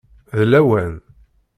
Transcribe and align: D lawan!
D 0.37 0.39
lawan! 0.51 0.93